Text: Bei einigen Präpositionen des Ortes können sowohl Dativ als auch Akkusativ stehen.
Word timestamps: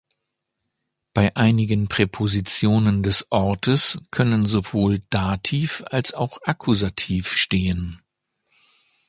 Bei 1.13 1.35
einigen 1.35 1.87
Präpositionen 1.87 3.03
des 3.03 3.31
Ortes 3.31 3.99
können 4.09 4.47
sowohl 4.47 5.03
Dativ 5.11 5.83
als 5.91 6.15
auch 6.15 6.39
Akkusativ 6.43 7.31
stehen. 7.35 8.01